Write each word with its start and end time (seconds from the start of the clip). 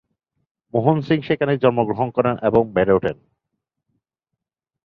মোহন 0.73 0.97
সিং 1.01 1.17
সেখানেই 1.21 1.61
জন্মগ্রহণ 1.61 2.09
করেন 2.09 2.35
এবং 2.43 2.61
বেড়ে 2.73 2.93
ওঠেন। 2.93 3.17